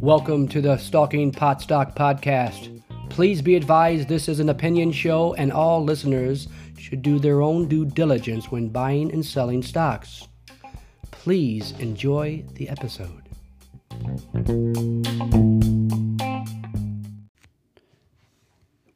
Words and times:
Welcome 0.00 0.46
to 0.50 0.60
the 0.60 0.76
Stalking 0.76 1.32
Potstock 1.32 1.96
Podcast. 1.96 2.80
Please 3.10 3.42
be 3.42 3.56
advised 3.56 4.06
this 4.06 4.28
is 4.28 4.38
an 4.38 4.48
opinion 4.48 4.92
show 4.92 5.34
and 5.34 5.52
all 5.52 5.82
listeners 5.82 6.46
should 6.78 7.02
do 7.02 7.18
their 7.18 7.42
own 7.42 7.66
due 7.66 7.84
diligence 7.84 8.52
when 8.52 8.68
buying 8.68 9.10
and 9.10 9.26
selling 9.26 9.64
stocks. 9.64 10.28
Please 11.10 11.72
enjoy 11.80 12.44
the 12.54 12.68
episode. 12.68 13.28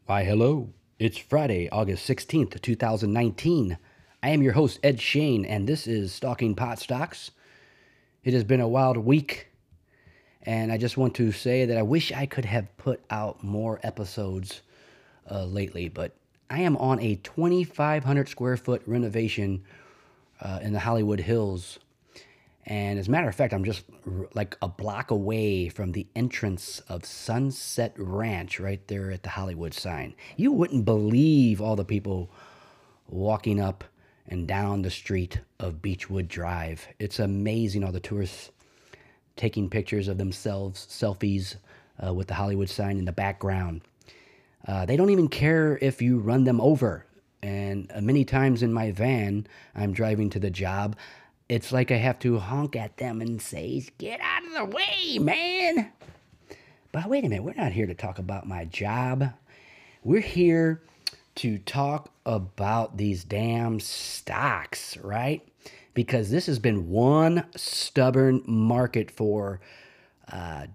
Why, 0.07 0.23
hello. 0.23 0.73
It's 1.01 1.19
Friday, 1.19 1.69
August 1.71 2.09
16th, 2.09 2.61
2019. 2.63 3.79
I 4.23 4.31
am 4.31 4.43
your 4.43 4.53
host, 4.53 4.81
Ed 4.83 5.01
Shane, 5.01 5.47
and 5.47 5.67
this 5.67 5.87
is 5.87 6.13
Stalking 6.13 6.55
Pot 6.55 6.79
Stocks. 6.79 7.31
It 8.23 8.35
has 8.35 8.45
been 8.45 8.61
a 8.61 8.69
wild 8.69 8.99
week, 8.99 9.49
and 10.43 10.71
I 10.71 10.77
just 10.77 10.99
want 10.99 11.15
to 11.15 11.33
say 11.33 11.65
that 11.65 11.79
I 11.79 11.83
wish 11.83 12.13
I 12.13 12.27
could 12.27 12.45
have 12.45 12.77
put 12.77 13.03
out 13.09 13.43
more 13.43 13.81
episodes 13.83 14.61
uh, 15.31 15.47
lately, 15.47 15.89
but 15.89 16.15
I 16.51 16.61
am 16.61 16.77
on 16.77 17.01
a 17.01 17.15
2,500 17.15 18.29
square 18.29 18.59
foot 18.59 18.83
renovation 18.85 19.65
uh, 20.43 20.59
in 20.61 20.75
the 20.75 20.81
Hollywood 20.81 21.21
Hills. 21.21 21.79
And 22.67 22.99
as 22.99 23.09
a 23.09 23.11
matter 23.11 23.29
of 23.31 23.35
fact, 23.35 23.55
I'm 23.55 23.65
just 23.65 23.85
r- 24.07 24.29
like 24.35 24.55
a 24.61 24.69
block 24.69 25.11
away 25.11 25.71
from 25.71 25.93
the 25.93 26.07
entrance 26.15 26.81
of 26.91 27.07
Sunset 27.07 27.95
Ranch 27.97 28.61
right 28.61 28.87
there 28.87 29.11
at 29.11 29.23
the 29.23 29.31
Hollywood 29.31 29.73
sign. 29.73 30.15
You 30.37 30.53
wouldn't 30.53 30.85
believe 30.85 31.63
all 31.63 31.75
the 31.75 31.87
people 31.87 32.31
walking 33.09 33.59
up 33.59 33.83
and 34.31 34.47
down 34.47 34.83
the 34.83 34.91
street 34.91 35.41
of 35.59 35.83
Beechwood 35.83 36.29
Drive. 36.29 36.87
It's 36.99 37.19
amazing 37.19 37.85
all 37.85 37.93
the 37.93 38.01
tourists 38.01 38.51
taking 39.37 39.69
pictures 39.69 40.09
of 40.09 40.19
themselves, 40.19 40.87
selfies 40.89 41.57
uh, 42.05 42.15
with 42.15 42.29
the 42.29 42.35
Hollywood 42.35 42.71
sign 42.71 42.99
in 42.99 43.05
the 43.05 43.13
background. 43.13 43.83
Uh, 44.67 44.87
they 44.87 44.97
don't 44.97 45.11
even 45.11 45.29
care 45.29 45.79
if 45.83 46.01
you 46.01 46.19
run 46.19 46.45
them 46.45 46.61
over. 46.61 47.07
And 47.43 47.91
uh, 47.95 48.01
many 48.01 48.25
times 48.25 48.63
in 48.63 48.73
my 48.73 48.93
van, 48.93 49.47
I'm 49.75 49.93
driving 49.93 50.31
to 50.31 50.39
the 50.39 50.51
job. 50.51 50.97
It's 51.49 51.73
like 51.73 51.91
I 51.91 51.97
have 51.97 52.19
to 52.21 52.39
honk 52.39 52.77
at 52.77 52.99
them 52.99 53.21
and 53.21 53.43
say, 53.43 53.85
Get 53.99 54.21
out 54.21 54.45
of 54.45 54.53
the 54.53 54.77
way, 54.77 55.19
man. 55.19 55.91
But 56.93 57.09
wait 57.09 57.25
a 57.25 57.29
minute, 57.29 57.45
we're 57.45 57.55
not 57.55 57.73
here 57.73 57.87
to 57.87 57.95
talk 57.95 58.19
about 58.19 58.47
my 58.47 58.67
job. 58.67 59.33
We're 60.05 60.21
here 60.21 60.83
to 61.37 61.59
talk 61.59 62.13
about 62.27 62.97
these 62.97 63.25
damn 63.25 63.81
stocks, 63.81 64.97
right? 64.99 65.47
Because 65.95 66.31
this 66.31 66.47
has 66.47 66.59
been 66.59 66.89
one 66.89 67.47
stubborn 67.57 68.43
market 68.47 69.11
for 69.11 69.61
uh, 70.31 70.67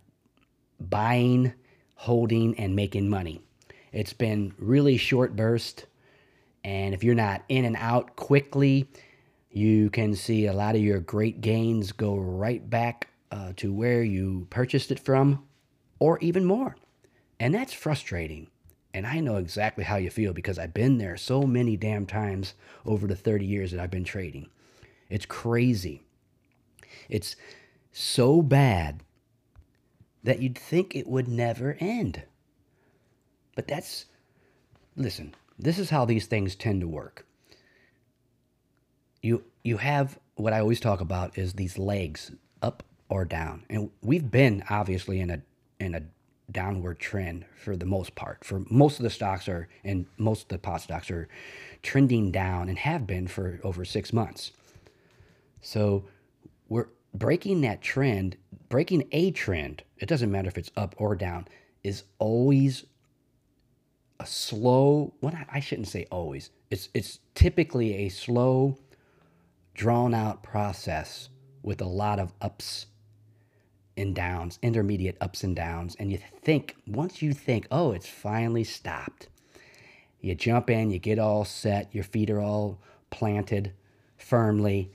buying, 0.80 1.54
holding, 1.96 2.58
and 2.60 2.76
making 2.76 3.10
money. 3.10 3.42
It's 3.92 4.14
been 4.14 4.54
really 4.58 4.98
short 4.98 5.36
burst. 5.36 5.86
And 6.64 6.94
if 6.94 7.04
you're 7.04 7.16
not 7.16 7.44
in 7.48 7.66
and 7.66 7.78
out 7.78 8.16
quickly, 8.16 8.90
you 9.52 9.90
can 9.90 10.16
see 10.16 10.48
a 10.48 10.54
lot 10.54 10.76
of 10.76 10.82
your 10.82 11.00
great 11.00 11.40
gains 11.42 11.92
go 11.92 12.18
right 12.18 12.68
back 12.70 13.10
uh, 13.32 13.54
to 13.58 13.72
where 13.72 14.04
you 14.04 14.48
purchased 14.50 14.92
it 14.92 15.00
from 15.00 15.46
or 16.00 16.20
even 16.20 16.44
more. 16.44 16.76
And 17.40 17.54
that's 17.54 17.74
frustrating. 17.74 18.48
And 18.96 19.06
I 19.06 19.20
know 19.20 19.36
exactly 19.36 19.84
how 19.84 19.98
you 19.98 20.10
feel 20.10 20.32
because 20.32 20.58
I've 20.58 20.74
been 20.74 21.00
there 21.00 21.18
so 21.18 21.42
many 21.42 21.76
damn 21.76 22.06
times 22.06 22.54
over 22.86 23.08
the 23.08 23.16
30 23.16 23.46
years 23.46 23.72
that 23.72 23.82
I've 23.82 23.92
been 23.92 24.06
trading. 24.06 24.48
It's 25.10 25.26
crazy. 25.26 26.04
It's 27.10 27.36
so 27.92 28.42
bad 28.42 29.04
that 30.24 30.42
you'd 30.42 30.58
think 30.58 30.96
it 30.96 31.08
would 31.08 31.28
never 31.28 31.76
end. 31.82 32.24
But 33.54 33.68
that's, 33.68 34.06
listen, 34.96 35.36
this 35.60 35.78
is 35.78 35.90
how 35.90 36.06
these 36.06 36.28
things 36.28 36.56
tend 36.56 36.80
to 36.80 36.88
work. 36.88 37.26
You, 39.22 39.44
you 39.62 39.76
have 39.76 40.18
what 40.36 40.54
I 40.54 40.62
always 40.62 40.80
talk 40.80 41.02
about 41.02 41.38
is 41.38 41.52
these 41.52 41.78
legs 41.78 42.32
up 42.62 42.82
or 43.10 43.26
down. 43.26 43.66
And 43.70 43.92
we've 44.02 44.32
been 44.32 44.64
obviously 44.70 45.20
in 45.20 45.32
a, 45.32 45.42
in 45.82 45.96
a 45.96 46.04
downward 46.52 47.00
trend 47.00 47.46
for 47.56 47.76
the 47.76 47.86
most 47.86 48.16
part. 48.16 48.44
For 48.44 48.64
most 48.70 49.00
of 49.00 49.04
the 49.04 49.10
stocks 49.10 49.48
are, 49.48 49.68
and 49.84 50.06
most 50.18 50.44
of 50.44 50.48
the 50.50 50.58
pot 50.58 50.82
stocks 50.82 51.10
are 51.12 51.28
trending 51.82 52.32
down 52.32 52.70
and 52.70 52.78
have 52.78 53.08
been 53.08 53.28
for 53.28 53.60
over 53.64 53.86
six 53.86 54.14
months. 54.14 54.52
So 55.62 56.06
we're 56.70 56.88
breaking 57.14 57.62
that 57.62 57.82
trend, 57.82 58.38
breaking 58.70 59.08
a 59.12 59.32
trend, 59.32 59.84
it 59.98 60.08
doesn't 60.08 60.32
matter 60.32 60.48
if 60.48 60.58
it's 60.58 60.72
up 60.78 60.96
or 60.98 61.16
down, 61.16 61.48
is 61.84 62.04
always 62.20 62.86
a 64.20 64.26
slow, 64.26 65.14
well, 65.22 65.34
I 65.52 65.60
shouldn't 65.60 65.88
say 65.88 66.08
always. 66.12 66.50
It's 66.70 66.90
it's 66.94 67.20
typically 67.36 68.06
a 68.06 68.10
slow, 68.10 68.78
drawn 69.74 70.14
out 70.14 70.44
process 70.44 71.30
with 71.64 71.82
a 71.82 71.86
lot 71.86 72.20
of 72.20 72.34
ups 72.42 72.86
and 73.98 74.16
downs, 74.16 74.60
intermediate 74.62 75.18
ups 75.22 75.44
and 75.44 75.56
downs. 75.56 75.96
And 76.00 76.12
you 76.12 76.18
think, 76.18 76.76
once 76.88 77.22
you 77.22 77.34
think, 77.34 77.68
oh, 77.72 77.92
it's 77.92 78.08
finally 78.08 78.64
stopped, 78.64 79.30
you 80.20 80.36
jump 80.36 80.70
in, 80.70 80.92
you 80.92 81.00
get 81.00 81.20
all 81.20 81.46
set, 81.46 81.94
your 81.94 82.04
feet 82.04 82.30
are 82.30 82.42
all 82.42 82.80
planted 83.10 83.74
firmly, 84.18 84.92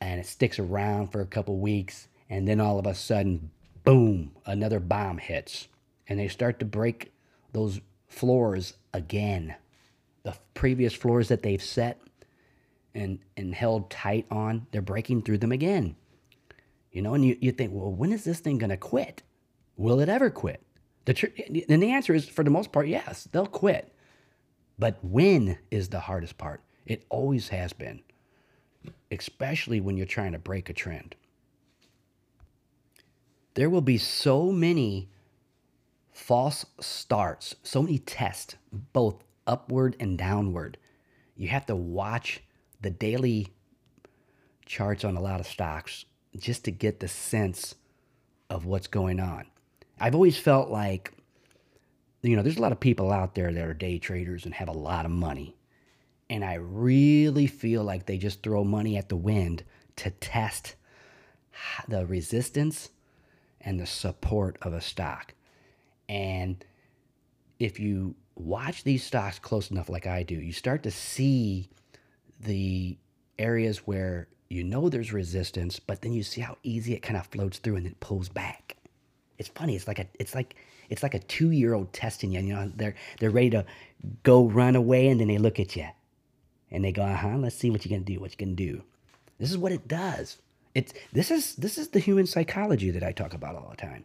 and 0.00 0.18
it 0.20 0.26
sticks 0.26 0.58
around 0.58 1.08
for 1.08 1.20
a 1.20 1.26
couple 1.26 1.58
weeks. 1.58 2.08
And 2.28 2.48
then 2.48 2.60
all 2.60 2.78
of 2.78 2.86
a 2.86 2.94
sudden, 2.94 3.50
boom, 3.84 4.32
another 4.46 4.80
bomb 4.80 5.18
hits. 5.18 5.68
And 6.08 6.18
they 6.18 6.28
start 6.28 6.58
to 6.60 6.64
break 6.64 7.12
those 7.52 7.80
floors 8.08 8.74
again. 8.92 9.54
The 10.22 10.34
previous 10.54 10.94
floors 10.94 11.28
that 11.28 11.42
they've 11.42 11.62
set 11.62 12.00
and, 12.94 13.18
and 13.36 13.54
held 13.54 13.90
tight 13.90 14.26
on, 14.30 14.66
they're 14.70 14.82
breaking 14.82 15.22
through 15.22 15.38
them 15.38 15.52
again. 15.52 15.96
You 16.92 17.00
know, 17.00 17.14
and 17.14 17.24
you, 17.24 17.36
you 17.40 17.52
think, 17.52 17.72
well, 17.72 17.90
when 17.90 18.12
is 18.12 18.24
this 18.24 18.40
thing 18.40 18.58
going 18.58 18.70
to 18.70 18.76
quit? 18.76 19.22
Will 19.76 20.00
it 20.00 20.10
ever 20.10 20.30
quit? 20.30 20.62
The 21.06 21.14
tr- 21.14 21.26
and 21.68 21.82
the 21.82 21.90
answer 21.90 22.14
is, 22.14 22.28
for 22.28 22.44
the 22.44 22.50
most 22.50 22.70
part, 22.70 22.86
yes, 22.86 23.26
they'll 23.32 23.46
quit. 23.46 23.92
But 24.78 24.98
when 25.02 25.58
is 25.70 25.88
the 25.88 26.00
hardest 26.00 26.38
part? 26.38 26.62
It 26.84 27.04
always 27.08 27.48
has 27.48 27.72
been, 27.72 28.02
especially 29.10 29.80
when 29.80 29.96
you're 29.96 30.06
trying 30.06 30.32
to 30.32 30.38
break 30.38 30.68
a 30.68 30.74
trend. 30.74 31.16
There 33.54 33.70
will 33.70 33.82
be 33.82 33.98
so 33.98 34.52
many 34.52 35.10
false 36.12 36.66
starts, 36.80 37.54
so 37.62 37.82
many 37.82 37.98
tests, 37.98 38.56
both 38.92 39.24
upward 39.46 39.96
and 39.98 40.18
downward. 40.18 40.78
You 41.36 41.48
have 41.48 41.66
to 41.66 41.76
watch 41.76 42.42
the 42.80 42.90
daily 42.90 43.48
charts 44.66 45.04
on 45.04 45.16
a 45.16 45.20
lot 45.20 45.40
of 45.40 45.46
stocks 45.46 46.04
just 46.38 46.64
to 46.64 46.70
get 46.70 47.00
the 47.00 47.08
sense 47.08 47.74
of 48.48 48.64
what's 48.64 48.86
going 48.86 49.20
on. 49.20 49.46
I've 50.00 50.14
always 50.14 50.38
felt 50.38 50.68
like, 50.68 51.12
you 52.22 52.36
know, 52.36 52.42
there's 52.42 52.56
a 52.56 52.62
lot 52.62 52.72
of 52.72 52.80
people 52.80 53.12
out 53.12 53.34
there 53.34 53.52
that 53.52 53.64
are 53.64 53.74
day 53.74 53.98
traders 53.98 54.44
and 54.44 54.54
have 54.54 54.68
a 54.68 54.72
lot 54.72 55.04
of 55.04 55.10
money. 55.10 55.56
And 56.30 56.44
I 56.44 56.54
really 56.54 57.46
feel 57.46 57.84
like 57.84 58.06
they 58.06 58.16
just 58.16 58.42
throw 58.42 58.64
money 58.64 58.96
at 58.96 59.08
the 59.08 59.16
wind 59.16 59.64
to 59.96 60.10
test 60.10 60.76
the 61.88 62.06
resistance 62.06 62.90
and 63.60 63.78
the 63.78 63.86
support 63.86 64.56
of 64.62 64.72
a 64.72 64.80
stock. 64.80 65.34
And 66.08 66.64
if 67.58 67.78
you 67.78 68.14
watch 68.34 68.82
these 68.82 69.04
stocks 69.04 69.38
close 69.38 69.70
enough, 69.70 69.88
like 69.88 70.06
I 70.06 70.22
do, 70.22 70.34
you 70.34 70.52
start 70.52 70.82
to 70.84 70.90
see 70.90 71.68
the 72.40 72.96
areas 73.38 73.86
where 73.86 74.28
you 74.52 74.62
know 74.62 74.88
there's 74.88 75.12
resistance, 75.12 75.80
but 75.80 76.02
then 76.02 76.12
you 76.12 76.22
see 76.22 76.40
how 76.40 76.58
easy 76.62 76.92
it 76.94 77.00
kind 77.02 77.16
of 77.16 77.26
floats 77.26 77.58
through 77.58 77.76
and 77.76 77.86
it 77.86 77.98
pulls 78.00 78.28
back. 78.28 78.76
It's 79.38 79.48
funny. 79.48 79.74
It's 79.74 79.88
like 79.88 79.98
a 79.98 80.06
it's 80.18 80.34
like 80.34 80.56
it's 80.90 81.02
like 81.02 81.14
a 81.14 81.18
two 81.20 81.50
year 81.50 81.74
old 81.74 81.92
testing 81.92 82.32
you. 82.32 82.40
You 82.40 82.54
know, 82.54 82.70
they're 82.76 82.94
they're 83.18 83.30
ready 83.30 83.50
to 83.50 83.64
go 84.22 84.44
run 84.44 84.76
away, 84.76 85.08
and 85.08 85.18
then 85.18 85.28
they 85.28 85.38
look 85.38 85.58
at 85.58 85.74
you, 85.74 85.88
and 86.70 86.84
they 86.84 86.92
go, 86.92 87.02
"Uh 87.02 87.16
huh. 87.16 87.36
Let's 87.38 87.56
see 87.56 87.70
what 87.70 87.84
you're 87.84 87.96
gonna 87.96 88.04
do. 88.04 88.20
What 88.20 88.32
you 88.32 88.36
gonna 88.46 88.56
do." 88.56 88.82
This 89.38 89.50
is 89.50 89.58
what 89.58 89.72
it 89.72 89.88
does. 89.88 90.38
It's 90.74 90.92
this 91.12 91.30
is 91.30 91.56
this 91.56 91.78
is 91.78 91.88
the 91.88 91.98
human 91.98 92.26
psychology 92.26 92.90
that 92.90 93.02
I 93.02 93.12
talk 93.12 93.34
about 93.34 93.56
all 93.56 93.70
the 93.70 93.76
time. 93.76 94.04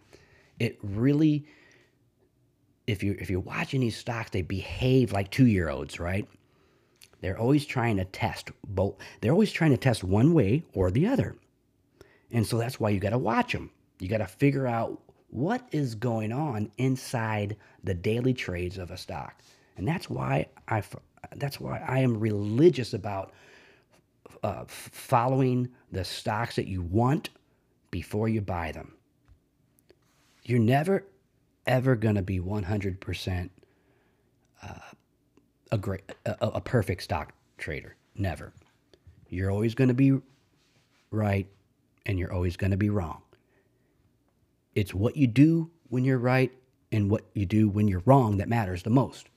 It 0.59 0.79
really, 0.81 1.45
if 2.87 3.03
you 3.03 3.15
if 3.19 3.29
you're 3.29 3.41
watching 3.41 3.81
these 3.81 3.97
stocks, 3.97 4.31
they 4.31 4.41
behave 4.41 5.11
like 5.11 5.29
two 5.29 5.45
year 5.45 5.69
olds, 5.69 5.99
right? 5.99 6.27
They're 7.21 7.39
always 7.39 7.65
trying 7.65 7.97
to 7.97 8.05
test 8.05 8.51
both. 8.67 8.95
They're 9.21 9.31
always 9.31 9.51
trying 9.51 9.71
to 9.71 9.77
test 9.77 10.03
one 10.03 10.33
way 10.33 10.63
or 10.73 10.91
the 10.91 11.07
other. 11.07 11.35
And 12.31 12.45
so 12.45 12.57
that's 12.57 12.79
why 12.79 12.89
you 12.89 12.99
got 12.99 13.11
to 13.11 13.17
watch 13.17 13.53
them. 13.53 13.71
You 13.99 14.07
got 14.07 14.19
to 14.19 14.27
figure 14.27 14.67
out 14.67 15.01
what 15.29 15.67
is 15.71 15.95
going 15.95 16.31
on 16.31 16.71
inside 16.77 17.57
the 17.83 17.93
daily 17.93 18.33
trades 18.33 18.77
of 18.77 18.91
a 18.91 18.97
stock. 18.97 19.41
And 19.75 19.87
that's 19.87 20.09
why 20.09 20.47
I 20.67 20.83
that's 21.35 21.59
why 21.59 21.79
I 21.79 21.99
am 21.99 22.19
religious 22.19 22.93
about 22.93 23.33
uh, 24.43 24.63
following 24.67 25.69
the 25.91 26.03
stocks 26.03 26.55
that 26.55 26.67
you 26.67 26.81
want 26.81 27.29
before 27.91 28.29
you 28.29 28.41
buy 28.41 28.71
them. 28.71 28.93
You're 30.43 30.59
never, 30.59 31.03
ever 31.65 31.95
going 31.95 32.15
to 32.15 32.21
be 32.21 32.39
100% 32.39 33.49
uh, 34.63 34.73
a, 35.71 35.77
great, 35.77 36.01
a, 36.25 36.35
a 36.41 36.61
perfect 36.61 37.03
stock 37.03 37.33
trader. 37.57 37.95
Never. 38.15 38.53
You're 39.29 39.51
always 39.51 39.75
going 39.75 39.89
to 39.89 39.93
be 39.93 40.19
right 41.11 41.47
and 42.05 42.17
you're 42.17 42.33
always 42.33 42.57
going 42.57 42.71
to 42.71 42.77
be 42.77 42.89
wrong. 42.89 43.21
It's 44.75 44.93
what 44.93 45.17
you 45.17 45.27
do 45.27 45.69
when 45.89 46.05
you're 46.05 46.17
right 46.17 46.51
and 46.91 47.09
what 47.09 47.23
you 47.33 47.45
do 47.45 47.69
when 47.69 47.87
you're 47.87 48.03
wrong 48.05 48.37
that 48.37 48.47
matters 48.47 48.83
the 48.83 48.89
most. 48.89 49.27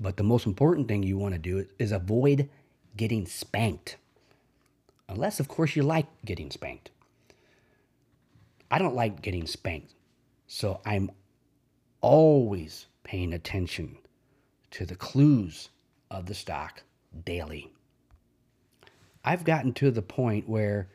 But 0.00 0.16
the 0.16 0.22
most 0.22 0.46
important 0.46 0.88
thing 0.88 1.02
you 1.02 1.18
want 1.18 1.34
to 1.34 1.38
do 1.38 1.66
is 1.78 1.92
avoid 1.92 2.48
getting 2.96 3.26
spanked. 3.26 3.96
Unless, 5.08 5.40
of 5.40 5.48
course, 5.48 5.74
you 5.74 5.82
like 5.82 6.06
getting 6.24 6.50
spanked. 6.50 6.90
I 8.70 8.78
don't 8.78 8.94
like 8.94 9.22
getting 9.22 9.46
spanked. 9.46 9.94
So 10.46 10.80
I'm 10.84 11.10
always 12.00 12.86
paying 13.02 13.32
attention 13.32 13.98
to 14.72 14.86
the 14.86 14.96
clues 14.96 15.68
of 16.10 16.26
the 16.26 16.34
stock 16.34 16.82
daily. 17.24 17.72
I've 19.24 19.44
gotten 19.44 19.72
to 19.74 19.90
the 19.90 20.02
point 20.02 20.48
where 20.48 20.88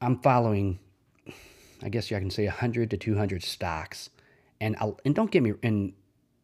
I'm 0.00 0.18
following, 0.18 0.78
I 1.82 1.88
guess 1.88 2.10
I 2.10 2.18
can 2.18 2.30
say 2.30 2.46
100 2.46 2.90
to 2.90 2.96
200 2.96 3.42
stocks. 3.42 4.10
And 4.60 4.76
I'll, 4.80 4.98
and 5.04 5.14
don't 5.14 5.30
get 5.30 5.42
me, 5.42 5.54
and 5.62 5.92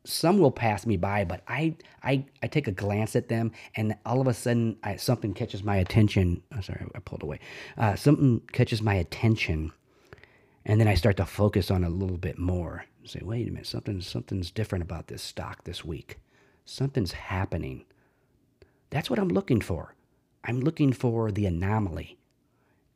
some 0.05 0.39
will 0.39 0.51
pass 0.51 0.87
me 0.87 0.97
by, 0.97 1.25
but 1.25 1.43
I, 1.47 1.77
I, 2.03 2.25
I 2.43 2.47
take 2.47 2.67
a 2.67 2.73
glance 2.73 3.15
at 3.15 3.29
them, 3.29 3.53
and 3.77 3.95
all 4.07 4.21
of 4.21 4.27
a 4.27 4.35
sudden, 4.35 4.79
I, 4.83 4.97
something 4.97 5.35
catches 5.35 5.63
my 5.63 5.77
attention. 5.77 6.43
I'm 6.51 6.63
sorry, 6.63 6.87
I 6.95 6.99
pulled 7.01 7.23
away. 7.23 7.41
Uh, 7.77 7.95
something 7.95 8.41
catches 8.53 8.81
my 8.81 8.95
attention, 8.95 9.73
and 10.65 10.81
then 10.81 10.89
I 10.89 10.95
start 10.95 11.19
to 11.19 11.27
focus 11.27 11.71
on 11.71 11.85
a 11.85 11.91
little 11.91 12.17
bit 12.17 12.39
more. 12.39 12.87
Say, 13.05 13.21
wait 13.23 13.49
a 13.49 13.51
minute, 13.51 13.67
something, 13.67 14.01
something's 14.03 14.51
different 14.51 14.85
about 14.85 15.07
this 15.07 15.23
stock 15.23 15.65
this 15.65 15.85
week. 15.85 16.19
Something's 16.65 17.13
happening. 17.13 17.85
That's 18.91 19.09
what 19.09 19.19
I'm 19.19 19.29
looking 19.29 19.61
for. 19.61 19.95
I'm 20.45 20.61
looking 20.61 20.93
for 20.93 21.31
the 21.31 21.47
anomaly, 21.47 22.19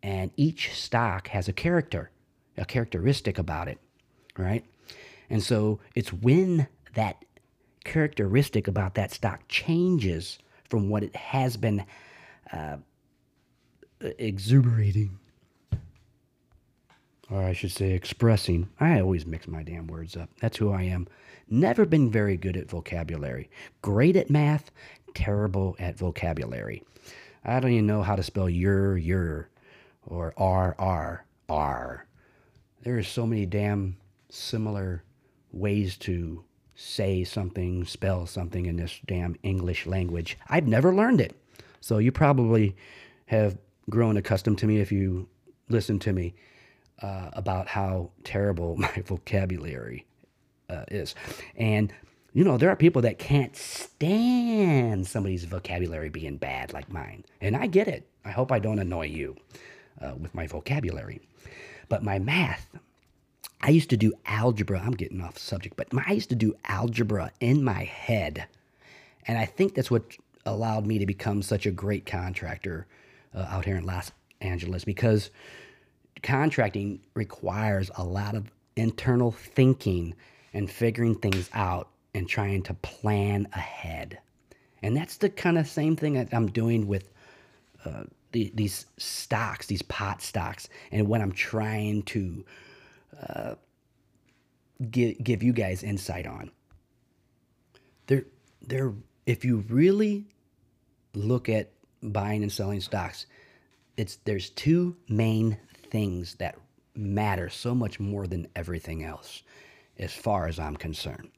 and 0.02 0.30
each 0.36 0.72
stock 0.74 1.28
has 1.28 1.48
a 1.48 1.52
character, 1.52 2.10
a 2.56 2.64
characteristic 2.64 3.38
about 3.38 3.68
it, 3.68 3.78
right? 4.36 4.64
And 5.30 5.42
so 5.42 5.80
it's 5.94 6.12
when 6.12 6.68
that 6.94 7.24
characteristic 7.84 8.68
about 8.68 8.94
that 8.94 9.10
stock 9.10 9.40
changes 9.48 10.38
from 10.68 10.88
what 10.88 11.02
it 11.02 11.16
has 11.16 11.56
been 11.56 11.84
uh, 12.52 12.76
exuberating, 14.00 15.18
or 17.30 17.42
I 17.42 17.52
should 17.52 17.72
say 17.72 17.92
expressing. 17.92 18.68
I 18.80 19.00
always 19.00 19.26
mix 19.26 19.48
my 19.48 19.62
damn 19.62 19.86
words 19.86 20.16
up. 20.16 20.30
That's 20.40 20.56
who 20.56 20.72
I 20.72 20.82
am. 20.82 21.08
Never 21.48 21.84
been 21.84 22.10
very 22.10 22.36
good 22.36 22.56
at 22.56 22.70
vocabulary. 22.70 23.50
Great 23.82 24.16
at 24.16 24.30
math, 24.30 24.70
terrible 25.14 25.76
at 25.78 25.98
vocabulary. 25.98 26.82
I 27.44 27.60
don't 27.60 27.72
even 27.72 27.86
know 27.86 28.02
how 28.02 28.16
to 28.16 28.22
spell 28.22 28.48
your, 28.48 28.96
your, 28.96 29.48
or 30.06 30.32
R, 30.36 30.74
R, 30.78 31.24
R. 31.48 32.06
There 32.82 32.98
are 32.98 33.02
so 33.02 33.26
many 33.26 33.46
damn 33.46 33.96
similar 34.28 35.04
ways 35.52 35.96
to 35.98 36.44
say 36.74 37.24
something, 37.24 37.84
spell 37.84 38.26
something 38.26 38.66
in 38.66 38.76
this 38.76 38.98
damn 39.06 39.36
English 39.42 39.86
language. 39.86 40.38
I've 40.48 40.66
never 40.66 40.94
learned 40.94 41.20
it. 41.20 41.36
So 41.80 41.98
you 41.98 42.12
probably 42.12 42.76
have 43.26 43.58
grown 43.90 44.16
accustomed 44.16 44.58
to 44.58 44.66
me 44.66 44.80
if 44.80 44.92
you 44.92 45.28
listen 45.68 45.98
to 46.00 46.12
me 46.12 46.34
uh, 47.00 47.30
about 47.32 47.68
how 47.68 48.10
terrible 48.24 48.76
my 48.78 49.02
vocabulary 49.04 50.06
uh, 50.68 50.84
is. 50.88 51.14
And, 51.56 51.92
you 52.32 52.44
know, 52.44 52.56
there 52.56 52.70
are 52.70 52.76
people 52.76 53.02
that 53.02 53.18
can't 53.18 53.56
stand 53.56 55.06
somebody's 55.06 55.44
vocabulary 55.44 56.08
being 56.08 56.36
bad 56.36 56.72
like 56.72 56.90
mine. 56.90 57.24
And 57.40 57.56
I 57.56 57.66
get 57.66 57.88
it. 57.88 58.06
I 58.24 58.30
hope 58.30 58.52
I 58.52 58.58
don't 58.58 58.78
annoy 58.78 59.06
you 59.06 59.36
uh, 60.00 60.14
with 60.18 60.34
my 60.34 60.46
vocabulary. 60.46 61.20
But 61.88 62.02
my 62.02 62.18
math, 62.18 62.68
I 63.60 63.70
used 63.70 63.90
to 63.90 63.96
do 63.96 64.12
algebra. 64.26 64.80
I'm 64.80 64.92
getting 64.92 65.20
off 65.20 65.38
subject, 65.38 65.76
but 65.76 65.88
I 66.06 66.12
used 66.12 66.30
to 66.30 66.34
do 66.34 66.54
algebra 66.64 67.30
in 67.40 67.62
my 67.62 67.84
head. 67.84 68.46
And 69.26 69.38
I 69.38 69.44
think 69.44 69.74
that's 69.74 69.90
what 69.90 70.16
allowed 70.44 70.86
me 70.86 70.98
to 70.98 71.06
become 71.06 71.42
such 71.42 71.66
a 71.66 71.70
great 71.70 72.06
contractor 72.06 72.86
uh, 73.34 73.46
out 73.48 73.64
here 73.64 73.76
in 73.76 73.84
Los 73.84 74.10
Angeles 74.40 74.84
because 74.84 75.30
contracting 76.22 77.00
requires 77.14 77.90
a 77.96 78.04
lot 78.04 78.34
of 78.34 78.50
internal 78.76 79.32
thinking 79.32 80.14
and 80.54 80.70
figuring 80.70 81.14
things 81.14 81.50
out 81.52 81.88
and 82.14 82.28
trying 82.28 82.62
to 82.62 82.74
plan 82.74 83.48
ahead. 83.52 84.18
And 84.82 84.96
that's 84.96 85.16
the 85.16 85.30
kind 85.30 85.58
of 85.58 85.66
same 85.66 85.96
thing 85.96 86.14
that 86.14 86.28
I'm 86.32 86.50
doing 86.50 86.86
with 86.86 87.12
uh, 87.84 88.04
the, 88.32 88.50
these 88.54 88.86
stocks, 88.96 89.66
these 89.66 89.82
pot 89.82 90.22
stocks, 90.22 90.68
and 90.90 91.08
what 91.08 91.20
I'm 91.20 91.32
trying 91.32 92.02
to 92.04 92.44
uh, 93.28 93.54
give, 94.90 95.22
give 95.22 95.42
you 95.42 95.52
guys 95.52 95.82
insight 95.82 96.26
on. 96.26 96.50
There, 98.06 98.24
there. 98.60 98.92
If 99.24 99.44
you 99.44 99.64
really 99.68 100.26
look 101.14 101.48
at 101.48 101.70
buying 102.02 102.42
and 102.42 102.50
selling 102.50 102.80
stocks, 102.80 103.26
it's 103.96 104.16
there's 104.24 104.50
two 104.50 104.96
main 105.08 105.56
things 105.92 106.34
that 106.40 106.58
matter 106.96 107.48
so 107.48 107.72
much 107.72 108.00
more 108.00 108.26
than 108.26 108.48
everything 108.56 109.04
else, 109.04 109.44
as 109.96 110.12
far 110.12 110.48
as 110.48 110.58
I'm 110.58 110.76
concerned. 110.76 111.30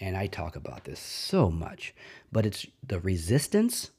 And 0.00 0.16
I 0.16 0.26
talk 0.26 0.56
about 0.56 0.84
this 0.84 0.98
so 0.98 1.50
much, 1.50 1.94
but 2.32 2.46
it's 2.46 2.66
the 2.86 3.00
resistance 3.00 3.90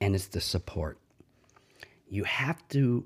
and 0.00 0.14
it's 0.14 0.28
the 0.28 0.40
support. 0.40 0.98
You 2.08 2.24
have 2.24 2.66
to, 2.68 3.04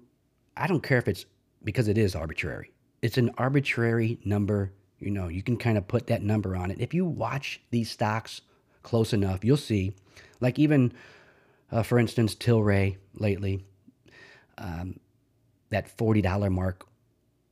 I 0.57 0.69
don't 0.69 0.83
care 0.83 0.99
if 0.99 1.09
it's 1.09 1.27
because 1.65 1.89
it 1.89 1.99
is 1.99 2.15
arbitrary 2.15 2.71
it's 3.03 3.19
an 3.19 3.31
arbitrary 3.39 4.19
number. 4.25 4.73
You 4.99 5.11
know, 5.11 5.29
you 5.29 5.43
can 5.43 5.57
kind 5.57 5.79
of 5.79 5.89
put 5.89 6.07
that 6.09 6.23
number 6.23 6.57
on 6.57 6.71
it. 6.71 6.81
If 6.81 6.93
you 6.93 7.05
watch 7.05 7.61
these 7.71 7.91
stocks 7.91 8.43
close 8.83 9.13
enough, 9.13 9.45
you'll 9.45 9.57
see, 9.57 9.95
like 10.41 10.59
even, 10.59 10.93
uh, 11.73 11.83
for 11.83 11.99
instance, 11.99 12.35
Tilray 12.35 12.97
lately, 13.15 13.65
um, 14.59 15.01
that 15.71 15.97
$40 15.97 16.53
mark 16.53 16.87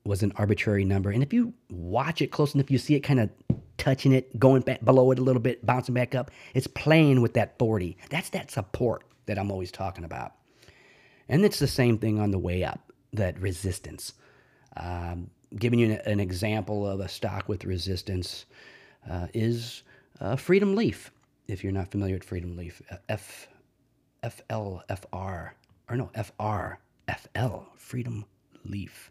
was 0.04 0.22
an 0.22 0.32
arbitrary 0.36 0.84
number. 0.84 1.10
And 1.10 1.22
if 1.22 1.32
you 1.32 1.52
watch 1.70 2.22
it 2.22 2.28
close 2.30 2.54
enough, 2.54 2.70
you 2.70 2.78
see 2.78 2.94
it 2.94 3.00
kind 3.00 3.20
of 3.20 3.30
touching 3.76 4.12
it, 4.12 4.38
going 4.38 4.62
back 4.62 4.84
below 4.84 5.10
it 5.12 5.18
a 5.18 5.22
little 5.22 5.40
bit, 5.40 5.64
bouncing 5.64 5.94
back 5.94 6.14
up. 6.14 6.30
It's 6.54 6.66
playing 6.66 7.20
with 7.20 7.34
that 7.34 7.58
40. 7.58 7.96
That's 8.10 8.30
that 8.30 8.50
support 8.50 9.04
that 9.26 9.38
I'm 9.38 9.50
always 9.50 9.70
talking 9.70 10.04
about. 10.04 10.32
And 11.28 11.44
it's 11.44 11.58
the 11.58 11.66
same 11.66 11.98
thing 11.98 12.18
on 12.18 12.30
the 12.30 12.38
way 12.38 12.64
up, 12.64 12.92
that 13.12 13.38
resistance. 13.40 14.14
Um, 14.76 15.30
giving 15.56 15.78
you 15.78 15.92
an, 16.04 16.20
example 16.20 16.86
of 16.86 17.00
a 17.00 17.08
stock 17.08 17.48
with 17.48 17.64
resistance 17.64 18.46
uh, 19.08 19.28
is 19.34 19.82
uh, 20.20 20.36
Freedom 20.36 20.74
Leaf. 20.74 21.10
If 21.46 21.62
you're 21.62 21.72
not 21.72 21.90
familiar 21.90 22.14
with 22.14 22.24
Freedom 22.24 22.56
Leaf, 22.56 22.82
uh, 22.90 22.96
F, 23.08 23.48
FL, 24.22 24.78
FR, 24.88 25.54
or 25.88 25.96
no, 25.96 26.10
FR, 26.14 26.78
FL, 27.08 27.60
Freedom 27.76 28.24
Leaf. 28.64 29.10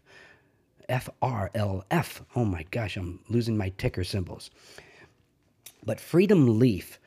FRLF. 0.88 2.22
Oh 2.34 2.44
my 2.44 2.64
gosh, 2.70 2.96
I'm 2.96 3.20
losing 3.28 3.56
my 3.56 3.70
ticker 3.70 4.04
symbols. 4.04 4.50
But 5.84 6.00
Freedom 6.00 6.58
Leaf, 6.58 6.98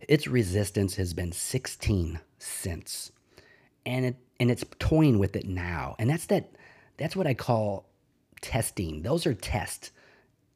its 0.00 0.26
resistance 0.26 0.96
has 0.96 1.14
been 1.14 1.32
16 1.32 2.20
cents. 2.38 3.12
And 3.86 4.04
it 4.04 4.16
and 4.38 4.50
it's 4.50 4.64
toying 4.78 5.18
with 5.18 5.36
it 5.36 5.46
now. 5.46 5.96
And 5.98 6.08
that's 6.08 6.26
that 6.26 6.50
that's 6.96 7.16
what 7.16 7.26
I 7.26 7.34
call 7.34 7.86
testing. 8.40 9.02
Those 9.02 9.26
are 9.26 9.34
tests 9.34 9.90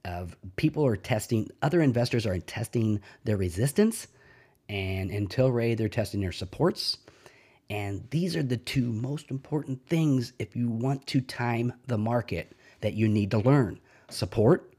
of 0.05 0.37
people 0.57 0.85
are 0.85 0.97
testing, 0.97 1.51
other 1.63 1.81
investors 1.81 2.27
are 2.27 2.39
testing 2.39 3.01
their 3.25 3.39
resistance. 3.39 4.09
And 4.69 5.11
in 5.11 5.29
Tilray 5.29 5.77
they're 5.77 5.89
testing 5.89 6.21
their 6.21 6.33
supports. 6.33 6.99
And 7.75 8.07
these 8.11 8.37
are 8.37 8.43
the 8.45 8.57
two 8.57 8.93
most 8.93 9.33
important 9.33 9.85
things 9.89 10.33
if 10.39 10.55
you 10.55 10.69
want 10.69 11.09
to 11.09 11.21
time 11.21 11.73
the 11.89 11.99
market 11.99 12.53
that 12.83 12.95
you 12.95 13.09
need 13.09 13.33
to 13.33 13.39
learn 13.39 13.81
support 14.09 14.73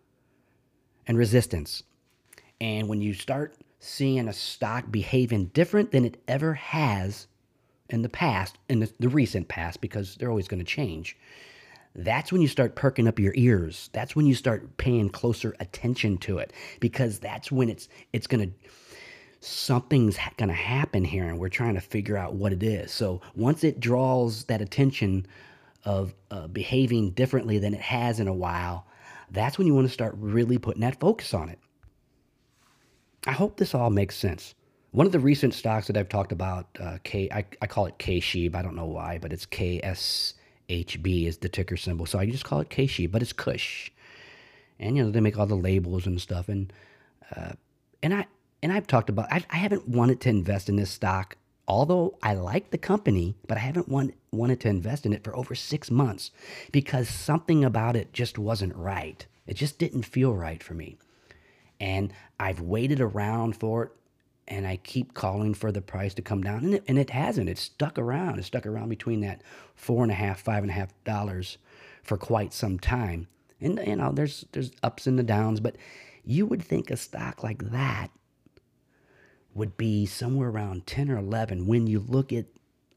and 1.05 1.17
resistance. 1.17 1.83
And 2.61 2.87
when 2.87 3.01
you 3.01 3.13
start 3.13 3.57
seeing 3.79 4.29
a 4.29 4.33
stock 4.33 4.89
behaving 4.89 5.47
different 5.47 5.91
than 5.91 6.05
it 6.05 6.23
ever 6.29 6.53
has 6.53 7.27
in 7.89 8.01
the 8.01 8.07
past, 8.07 8.59
in 8.69 8.79
the, 8.79 8.93
the 8.97 9.09
recent 9.09 9.49
past, 9.49 9.81
because 9.81 10.15
they're 10.15 10.29
always 10.29 10.47
going 10.47 10.63
to 10.63 10.65
change, 10.65 11.17
that's 11.95 12.31
when 12.31 12.41
you 12.41 12.47
start 12.47 12.75
perking 12.75 13.09
up 13.09 13.19
your 13.19 13.33
ears. 13.35 13.89
That's 13.91 14.15
when 14.15 14.25
you 14.25 14.35
start 14.35 14.77
paying 14.77 15.09
closer 15.09 15.53
attention 15.59 16.17
to 16.19 16.37
it 16.37 16.53
because 16.79 17.19
that's 17.19 17.51
when 17.51 17.67
it's 17.69 17.89
it's 18.13 18.27
going 18.27 18.49
to 18.49 18.69
something's 19.39 20.17
going 20.37 20.49
to 20.49 20.55
happen 20.55 21.03
here 21.03 21.25
and 21.25 21.39
we're 21.39 21.49
trying 21.49 21.75
to 21.75 21.81
figure 21.81 22.17
out 22.17 22.33
what 22.33 22.53
it 22.53 22.63
is. 22.63 22.91
So 22.91 23.21
once 23.35 23.63
it 23.63 23.79
draws 23.79 24.45
that 24.45 24.61
attention 24.61 25.27
of 25.83 26.13
uh, 26.31 26.47
behaving 26.47 27.11
differently 27.11 27.59
than 27.59 27.73
it 27.73 27.81
has 27.81 28.19
in 28.19 28.27
a 28.27 28.33
while, 28.33 28.87
that's 29.31 29.57
when 29.57 29.67
you 29.67 29.73
want 29.73 29.87
to 29.87 29.93
start 29.93 30.15
really 30.17 30.57
putting 30.57 30.81
that 30.81 30.99
focus 30.99 31.33
on 31.33 31.49
it. 31.49 31.59
I 33.27 33.31
hope 33.31 33.57
this 33.57 33.73
all 33.73 33.89
makes 33.89 34.15
sense. 34.15 34.53
One 34.91 35.05
of 35.05 35.11
the 35.11 35.19
recent 35.19 35.53
stocks 35.53 35.87
that 35.87 35.97
I've 35.97 36.09
talked 36.09 36.31
about, 36.31 36.67
uh, 36.79 36.99
K, 37.03 37.27
I, 37.31 37.45
I 37.61 37.67
call 37.67 37.85
it 37.87 37.97
K 37.97 38.19
Sheeb. 38.19 38.55
I 38.55 38.61
don't 38.61 38.75
know 38.75 38.85
why, 38.85 39.17
but 39.21 39.33
it's 39.33 39.45
KSHB 39.45 41.27
is 41.27 41.37
the 41.37 41.49
ticker 41.49 41.75
symbol. 41.75 42.05
So 42.05 42.17
I 42.17 42.25
just 42.25 42.45
call 42.45 42.61
it 42.61 42.69
K 42.69 42.85
Sheeb, 42.85 43.11
but 43.11 43.21
it's 43.21 43.33
Kush. 43.33 43.91
And, 44.79 44.95
you 44.95 45.03
know, 45.03 45.11
they 45.11 45.21
make 45.21 45.37
all 45.37 45.47
the 45.47 45.55
labels 45.55 46.05
and 46.05 46.21
stuff. 46.21 46.49
And, 46.49 46.71
uh, 47.35 47.53
and 48.01 48.13
I, 48.13 48.27
and 48.65 48.74
I've 48.74 48.88
talked 48.88 49.12
about, 49.12 49.31
I, 49.31 49.45
I 49.51 49.57
haven't 49.57 49.88
wanted 49.88 50.19
to 50.22 50.29
invest 50.29 50.69
in 50.69 50.75
this 50.75 50.89
stock, 50.89 51.38
although 51.67 52.17
I 52.24 52.34
like 52.34 52.72
the 52.72 52.79
company, 52.79 53.36
but 53.48 53.57
I 53.57 53.60
haven't 53.60 53.88
want, 53.88 54.15
wanted 54.31 54.60
to 54.62 54.69
invest 54.69 55.05
in 55.05 55.13
it 55.13 55.24
for 55.24 55.36
over 55.36 55.53
six 55.53 55.91
months 55.91 56.31
because 56.72 57.07
something 57.07 57.63
about 57.63 57.95
it 57.95 58.12
just 58.12 58.39
wasn't 58.39 58.75
right. 58.75 59.24
It 59.45 59.53
just 59.53 59.77
didn't 59.77 60.01
feel 60.01 60.34
right 60.34 60.63
for 60.63 60.74
me. 60.74 60.98
And 61.79 62.12
I've 62.39 62.60
waited 62.60 63.00
around 63.01 63.55
for 63.55 63.84
it 63.84 63.91
and 64.48 64.65
I 64.65 64.77
keep 64.77 65.13
calling 65.13 65.53
for 65.53 65.72
the 65.72 65.81
price 65.81 66.15
to 66.15 66.24
come 66.24 66.41
down, 66.41 66.65
and 66.65 66.74
it, 66.74 66.84
and 66.88 66.98
it 66.98 67.12
hasn't. 67.12 67.50
It's 67.50 67.62
stuck 67.62 68.00
around. 68.00 68.39
It's 68.39 68.48
stuck 68.48 68.65
around 68.65 68.89
between 68.89 69.22
that 69.22 69.43
four 69.75 70.01
and 70.01 70.12
a 70.12 70.15
half, 70.15 70.39
five 70.39 70.63
and 70.63 70.72
a 70.72 70.74
half 70.74 70.91
dollars 71.03 71.60
for 72.01 72.17
quite 72.17 72.51
some 72.51 72.79
time. 72.79 73.27
And 73.62 73.79
you 73.86 73.95
know, 73.95 74.12
there's 74.12 74.45
there's 74.53 74.72
ups 74.81 75.05
and 75.05 75.19
the 75.19 75.24
downs, 75.24 75.60
but 75.60 75.75
you 76.24 76.48
would 76.48 76.63
think 76.63 76.89
a 76.89 76.98
stock 76.98 77.43
like 77.43 77.69
that 77.69 78.10
would 79.55 79.77
be 79.77 80.05
somewhere 80.05 80.50
around 80.50 80.85
10 80.85 81.09
or 81.09 81.17
11 81.17 81.65
when 81.65 81.88
you 81.88 82.00
look 82.00 82.31
at 82.31 82.45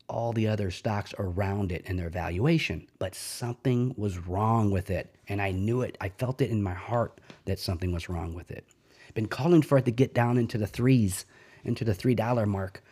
all 0.09 0.33
the 0.33 0.49
other 0.49 0.71
stocks 0.71 1.15
around 1.19 1.71
it 1.71 1.85
and 1.87 1.99
their 1.99 2.11
valuation. 2.11 2.87
But 2.99 3.15
something 3.15 3.95
was 3.97 4.19
wrong 4.19 4.71
with 4.71 4.91
it. 4.91 5.15
And 5.29 5.41
I 5.41 5.53
knew 5.53 5.83
it. 5.83 5.97
I 6.01 6.09
felt 6.09 6.41
it 6.41 6.51
in 6.51 6.63
my 6.63 6.75
heart 6.75 7.21
that 7.45 7.59
something 7.59 7.93
was 7.93 8.09
wrong 8.09 8.35
with 8.35 8.51
it. 8.51 8.67
Been 9.15 9.29
calling 9.29 9.63
for 9.63 9.79
it 9.79 9.85
to 9.85 9.91
get 9.91 10.15
down 10.15 10.37
into 10.37 10.59
the 10.59 10.67
threes 10.67 11.25
into 11.65 11.85
the 11.85 11.95
$3 11.95 12.47
mark. 12.47 12.83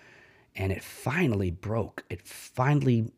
And 0.54 0.73
it 0.73 0.82
finally 0.82 1.50
broke. 1.50 2.04
It 2.08 2.23
finally 2.23 3.12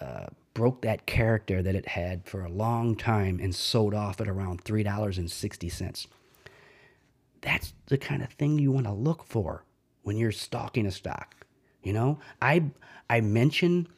uh, 0.00 0.26
broke 0.54 0.82
that 0.82 1.06
character 1.06 1.62
that 1.62 1.74
it 1.74 1.88
had 1.88 2.26
for 2.26 2.44
a 2.44 2.50
long 2.50 2.96
time 2.96 3.38
and 3.40 3.54
sold 3.54 3.94
off 3.94 4.20
at 4.20 4.28
around 4.28 4.64
$3.60. 4.64 6.06
That's 7.40 7.72
the 7.86 7.98
kind 7.98 8.22
of 8.22 8.30
thing 8.30 8.58
you 8.58 8.72
want 8.72 8.86
to 8.86 8.92
look 8.92 9.24
for 9.24 9.64
when 10.02 10.16
you're 10.16 10.32
stalking 10.32 10.86
a 10.86 10.90
stock. 10.90 11.34
You 11.82 11.92
know, 11.92 12.18
I 12.42 12.64
I 13.08 13.20
mentioned 13.20 13.88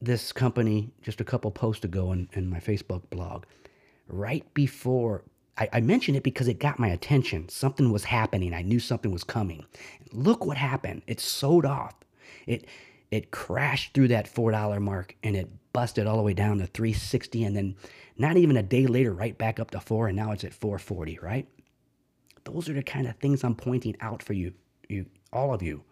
this 0.00 0.32
company 0.32 0.90
just 1.02 1.20
a 1.20 1.24
couple 1.24 1.50
posts 1.50 1.84
ago 1.84 2.12
in, 2.12 2.28
in 2.32 2.48
my 2.48 2.60
Facebook 2.60 3.10
blog, 3.10 3.44
right 4.06 4.44
before 4.54 5.24
I, 5.58 5.68
I 5.74 5.80
mentioned 5.80 6.16
it 6.16 6.22
because 6.22 6.48
it 6.48 6.60
got 6.60 6.78
my 6.78 6.88
attention. 6.88 7.48
Something 7.48 7.90
was 7.90 8.04
happening. 8.04 8.54
I 8.54 8.62
knew 8.62 8.78
something 8.78 9.10
was 9.10 9.24
coming. 9.24 9.66
Look 10.12 10.46
what 10.46 10.56
happened. 10.56 11.02
It 11.06 11.20
sold 11.20 11.66
off. 11.66 11.94
It 12.46 12.66
it 13.10 13.30
crashed 13.30 13.94
through 13.94 14.08
that 14.08 14.28
four 14.28 14.52
dollar 14.52 14.80
mark 14.80 15.16
and 15.22 15.36
it 15.36 15.48
busted 15.72 16.06
all 16.06 16.16
the 16.16 16.22
way 16.22 16.34
down 16.34 16.58
to 16.58 16.66
360 16.66 17.44
and 17.44 17.56
then 17.56 17.76
not 18.16 18.36
even 18.36 18.56
a 18.56 18.62
day 18.62 18.86
later 18.86 19.12
right 19.12 19.36
back 19.38 19.60
up 19.60 19.70
to 19.70 19.80
four 19.80 20.08
and 20.08 20.16
now 20.16 20.32
it's 20.32 20.44
at 20.44 20.52
440 20.52 21.18
right 21.22 21.46
those 22.52 22.68
are 22.68 22.74
the 22.74 22.82
kind 22.82 23.06
of 23.06 23.16
things 23.16 23.44
i'm 23.44 23.54
pointing 23.54 23.96
out 24.00 24.22
for 24.22 24.32
you 24.32 24.52
you 24.88 25.06
all 25.32 25.52
of 25.52 25.62
you 25.62 25.82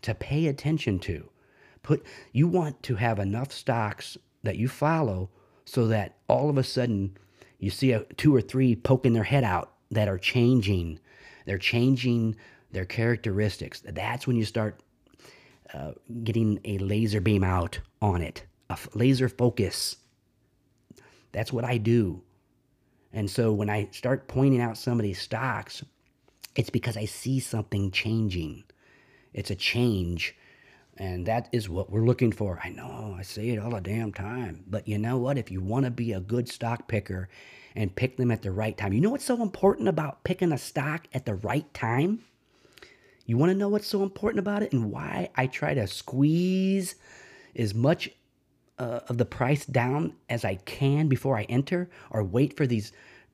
to 0.00 0.14
pay 0.14 0.46
attention 0.46 0.98
to 0.98 1.28
put 1.82 2.04
you 2.32 2.46
want 2.46 2.82
to 2.82 2.96
have 2.96 3.18
enough 3.18 3.52
stocks 3.52 4.16
that 4.42 4.56
you 4.56 4.68
follow 4.68 5.30
so 5.64 5.86
that 5.86 6.16
all 6.28 6.50
of 6.50 6.58
a 6.58 6.64
sudden 6.64 7.16
you 7.58 7.70
see 7.70 7.92
a, 7.92 8.00
two 8.16 8.34
or 8.34 8.40
three 8.40 8.74
poking 8.74 9.12
their 9.12 9.22
head 9.22 9.44
out 9.44 9.72
that 9.92 10.08
are 10.08 10.18
changing. 10.18 10.98
They're 11.46 11.58
changing 11.58 12.36
their 12.72 12.84
characteristics. 12.84 13.82
That's 13.86 14.26
when 14.26 14.36
you 14.36 14.44
start 14.44 14.80
uh, 15.72 15.92
getting 16.24 16.58
a 16.64 16.78
laser 16.78 17.20
beam 17.20 17.44
out 17.44 17.78
on 18.00 18.20
it, 18.20 18.44
a 18.68 18.72
f- 18.72 18.88
laser 18.94 19.28
focus. 19.28 19.96
That's 21.30 21.52
what 21.52 21.64
I 21.64 21.78
do. 21.78 22.22
And 23.12 23.30
so 23.30 23.52
when 23.52 23.70
I 23.70 23.88
start 23.92 24.26
pointing 24.26 24.60
out 24.60 24.76
some 24.76 24.98
of 24.98 25.04
these 25.04 25.20
stocks, 25.20 25.84
it's 26.54 26.70
because 26.70 26.96
I 26.96 27.04
see 27.06 27.40
something 27.40 27.90
changing. 27.90 28.64
It's 29.32 29.50
a 29.50 29.54
change 29.54 30.36
and 30.96 31.26
that 31.26 31.48
is 31.52 31.68
what 31.68 31.90
we're 31.90 32.04
looking 32.04 32.32
for. 32.32 32.60
I 32.62 32.68
know, 32.68 33.16
I 33.18 33.22
say 33.22 33.50
it 33.50 33.58
all 33.58 33.70
the 33.70 33.80
damn 33.80 34.12
time. 34.12 34.64
But 34.66 34.86
you 34.86 34.98
know 34.98 35.18
what? 35.18 35.38
If 35.38 35.50
you 35.50 35.60
want 35.60 35.84
to 35.84 35.90
be 35.90 36.12
a 36.12 36.20
good 36.20 36.48
stock 36.48 36.86
picker 36.86 37.28
and 37.74 37.96
pick 37.96 38.16
them 38.16 38.30
at 38.30 38.42
the 38.42 38.50
right 38.50 38.76
time, 38.76 38.92
you 38.92 39.00
know 39.00 39.10
what's 39.10 39.24
so 39.24 39.42
important 39.42 39.88
about 39.88 40.24
picking 40.24 40.52
a 40.52 40.58
stock 40.58 41.06
at 41.14 41.24
the 41.24 41.34
right 41.34 41.72
time? 41.72 42.24
You 43.24 43.38
want 43.38 43.50
to 43.50 43.58
know 43.58 43.68
what's 43.68 43.86
so 43.86 44.02
important 44.02 44.40
about 44.40 44.62
it 44.62 44.72
and 44.72 44.90
why 44.90 45.30
I 45.34 45.46
try 45.46 45.72
to 45.74 45.86
squeeze 45.86 46.96
as 47.56 47.72
much 47.74 48.10
uh, 48.78 49.00
of 49.08 49.16
the 49.16 49.24
price 49.24 49.64
down 49.64 50.14
as 50.28 50.44
I 50.44 50.56
can 50.56 51.08
before 51.08 51.38
I 51.38 51.44
enter 51.44 51.88
or 52.10 52.22
wait 52.22 52.56
for 52.56 52.66
these 52.66 52.92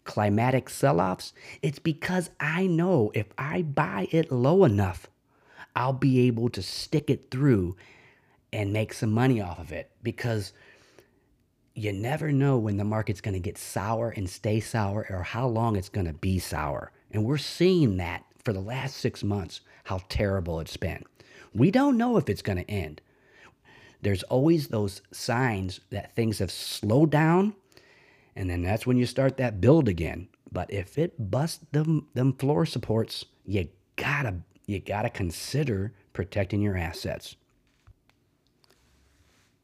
climatic 0.08 0.68
sell 0.68 1.00
offs? 1.00 1.32
It's 1.62 1.78
because 1.78 2.30
I 2.40 2.66
know 2.66 3.12
if 3.14 3.26
I 3.38 3.62
buy 3.62 4.08
it 4.10 4.32
low 4.32 4.64
enough, 4.64 5.06
I'll 5.76 5.92
be 5.92 6.26
able 6.26 6.48
to 6.48 6.62
stick 6.62 7.10
it 7.10 7.30
through 7.30 7.76
and 8.52 8.72
make 8.72 8.92
some 8.94 9.12
money 9.12 9.40
off 9.40 9.60
of 9.60 9.70
it 9.70 9.90
because 10.02 10.52
you 11.74 11.92
never 11.92 12.32
know 12.32 12.58
when 12.58 12.78
the 12.78 12.84
market's 12.84 13.20
going 13.20 13.34
to 13.34 13.40
get 13.40 13.58
sour 13.58 14.10
and 14.10 14.28
stay 14.28 14.58
sour 14.58 15.06
or 15.10 15.22
how 15.22 15.46
long 15.46 15.76
it's 15.76 15.90
going 15.90 16.06
to 16.06 16.12
be 16.12 16.38
sour. 16.38 16.90
And 17.12 17.24
we're 17.24 17.38
seeing 17.38 17.98
that 17.98 18.24
for 18.42 18.52
the 18.52 18.60
last 18.60 18.96
six 18.96 19.22
months, 19.22 19.60
how 19.84 20.00
terrible 20.08 20.58
it's 20.58 20.76
been. 20.76 21.04
We 21.54 21.70
don't 21.70 21.98
know 21.98 22.16
if 22.16 22.28
it's 22.28 22.42
going 22.42 22.58
to 22.58 22.70
end. 22.70 23.00
There's 24.00 24.22
always 24.24 24.68
those 24.68 25.02
signs 25.12 25.80
that 25.90 26.16
things 26.16 26.38
have 26.38 26.50
slowed 26.50 27.10
down, 27.10 27.54
and 28.38 28.48
then 28.48 28.62
that's 28.62 28.86
when 28.86 28.96
you 28.96 29.04
start 29.04 29.36
that 29.36 29.60
build 29.60 29.88
again. 29.88 30.28
But 30.50 30.72
if 30.72 30.96
it 30.96 31.30
busts 31.30 31.66
them, 31.72 32.06
them 32.14 32.32
floor 32.32 32.64
supports, 32.64 33.24
you 33.44 33.68
gotta 33.96 34.36
you 34.64 34.78
got 34.78 35.02
to 35.02 35.10
consider 35.10 35.92
protecting 36.12 36.60
your 36.60 36.76
assets. 36.76 37.36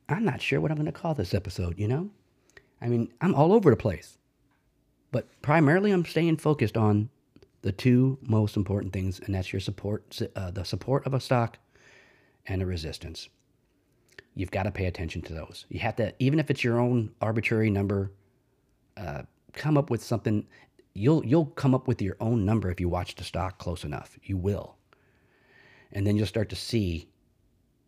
I'm 0.09 0.25
not 0.25 0.40
sure 0.40 0.61
what 0.61 0.71
I'm 0.71 0.85
to 0.85 0.93
call 0.93 1.14
this 1.14 1.35
episode, 1.35 1.78
you 1.78 1.87
know? 1.87 2.11
I 2.81 2.88
mean, 2.88 3.12
I'm 3.21 3.35
all 3.35 3.52
over 3.52 3.71
the 3.71 3.76
place. 3.76 4.19
But 5.12 5.28
primarily, 5.43 5.93
I'm 5.93 6.07
staying 6.07 6.38
focused 6.38 6.76
on 6.76 7.11
the 7.62 7.71
two 7.71 8.19
most 8.23 8.57
important 8.57 8.93
things, 8.93 9.21
and 9.21 9.35
that's 9.35 9.52
your 9.52 9.61
support, 9.61 10.21
uh, 10.35 10.50
the 10.50 10.64
support 10.64 11.07
of 11.07 11.12
a 11.14 11.21
stock 11.21 11.59
and 12.47 12.62
a 12.62 12.66
resistance. 12.66 13.28
You've 14.35 14.50
got 14.50 14.64
to 14.64 14.71
pay 14.71 14.87
attention 14.87 15.21
to 15.23 15.35
those. 15.35 15.66
You 15.69 15.81
have 15.81 15.97
to, 15.97 16.14
even 16.19 16.38
if 16.40 16.50
it's 16.50 16.64
your 16.64 16.81
own 16.81 17.12
arbitrary 17.21 17.71
number, 17.71 18.11
uh, 18.97 19.23
come 19.53 19.77
up 19.77 19.91
with 19.91 20.03
something. 20.03 20.47
You'll 20.95 21.25
you'll 21.25 21.47
come 21.47 21.75
up 21.75 21.89
with 21.89 22.01
your 22.01 22.17
own 22.21 22.45
number 22.45 22.71
if 22.71 22.81
you 22.81 22.89
watch 22.89 23.15
the 23.15 23.25
stock 23.25 23.59
close 23.59 23.85
enough. 23.85 24.19
You 24.23 24.37
will. 24.37 24.77
And 25.93 26.07
then 26.07 26.17
you'll 26.17 26.27
start 26.27 26.49
to 26.51 26.57
see 26.57 27.09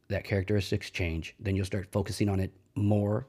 that 0.09 0.25
characteristics 0.25 0.91
change. 0.91 1.35
Then 1.41 1.57
you'll 1.57 1.65
start 1.65 1.91
focusing 1.91 2.29
on 2.29 2.41
it 2.41 2.53
more. 2.75 3.27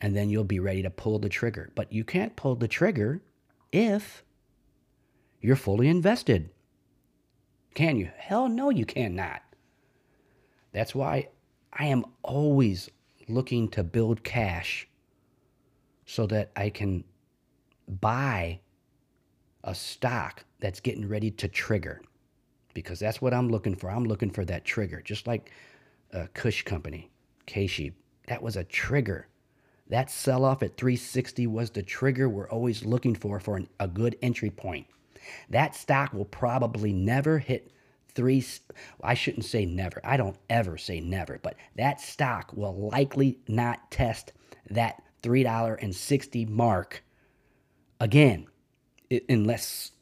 And 0.00 0.16
then 0.16 0.30
you'll 0.30 0.44
be 0.44 0.60
ready 0.60 0.82
to 0.82 0.90
pull 0.90 1.18
the 1.18 1.28
trigger. 1.28 1.70
But 1.74 1.92
you 1.92 2.04
can't 2.04 2.36
pull 2.36 2.54
the 2.54 2.68
trigger 2.68 3.20
if 3.72 4.24
you're 5.40 5.56
fully 5.56 5.88
invested. 5.88 6.50
Can 7.74 7.96
you? 7.96 8.10
Hell 8.16 8.48
no, 8.48 8.70
you 8.70 8.86
cannot. 8.86 9.42
That's 10.72 10.94
why 10.94 11.28
I 11.72 11.86
am 11.86 12.04
always 12.22 12.90
looking 13.28 13.68
to 13.68 13.82
build 13.82 14.24
cash 14.24 14.88
so 16.08 16.26
that 16.26 16.50
I 16.56 16.70
can 16.70 17.04
buy 18.00 18.60
a 19.62 19.74
stock 19.74 20.42
that's 20.58 20.80
getting 20.80 21.06
ready 21.06 21.30
to 21.32 21.48
trigger 21.48 22.00
because 22.72 22.98
that's 22.98 23.20
what 23.20 23.34
I'm 23.34 23.50
looking 23.50 23.76
for. 23.76 23.90
I'm 23.90 24.04
looking 24.04 24.30
for 24.30 24.46
that 24.46 24.64
trigger, 24.64 25.02
just 25.02 25.26
like 25.26 25.52
a 26.12 26.26
Kush 26.28 26.62
Company, 26.62 27.10
K 27.44 27.66
Sheeb. 27.66 27.92
That 28.26 28.42
was 28.42 28.56
a 28.56 28.64
trigger. 28.64 29.28
That 29.90 30.10
sell 30.10 30.46
off 30.46 30.62
at 30.62 30.78
360 30.78 31.46
was 31.46 31.70
the 31.70 31.82
trigger 31.82 32.26
we're 32.30 32.48
always 32.48 32.86
looking 32.86 33.14
for 33.14 33.38
for 33.38 33.58
an, 33.58 33.68
a 33.78 33.86
good 33.86 34.16
entry 34.22 34.50
point. 34.50 34.86
That 35.50 35.74
stock 35.74 36.14
will 36.14 36.24
probably 36.24 36.94
never 36.94 37.38
hit 37.38 37.70
three. 38.14 38.42
I 39.02 39.12
shouldn't 39.12 39.44
say 39.44 39.66
never. 39.66 40.00
I 40.02 40.16
don't 40.16 40.38
ever 40.48 40.78
say 40.78 41.00
never, 41.00 41.38
but 41.42 41.56
that 41.76 42.00
stock 42.00 42.50
will 42.54 42.88
likely 42.88 43.40
not 43.46 43.90
test 43.90 44.32
that 44.70 45.02
$3.60 45.22 46.48
mark 46.48 47.04
again, 48.00 48.46
unless 49.28 49.92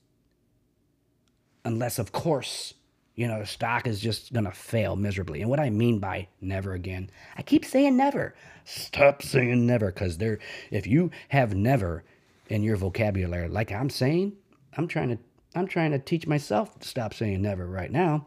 unless, 1.65 1.99
of 1.99 2.13
course, 2.13 2.75
You 3.17 3.27
know, 3.29 3.41
the 3.41 3.47
stock 3.47 3.87
is 3.87 3.99
just 3.99 4.33
going 4.35 4.45
to 4.45 4.53
fail 4.53 4.95
miserably. 4.95 5.41
And 5.41 5.49
what 5.49 5.59
I 5.59 5.71
mean 5.71 5.99
by 5.99 6.29
never 6.43 6.75
again, 6.75 7.11
I 7.37 7.43
keep 7.43 7.65
saying 7.65 7.97
never. 7.97 8.35
Stop 8.65 9.23
saying 9.23 9.67
never 9.67 9.87
because 9.91 10.19
there 10.19 10.39
if 10.71 10.87
you 10.87 11.11
have 11.29 11.55
never 11.55 12.05
in 12.49 12.63
your 12.63 12.77
vocabulary 12.77 13.49
like 13.49 13.73
I'm 13.73 13.89
saying, 13.91 14.35
I'm 14.77 14.87
trying 14.87 15.09
to 15.09 15.19
I'm 15.55 15.67
trying 15.67 15.93
to 15.93 15.99
teach 15.99 16.27
myself 16.27 16.79
to 16.79 16.87
stop 16.87 17.15
saying 17.15 17.41
never 17.41 17.67
right 17.67 17.91
now. 17.91 18.27